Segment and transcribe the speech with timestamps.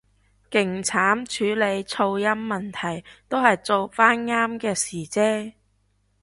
[0.49, 5.53] 勁慘處理噪音問題，都係做返啱嘅事啫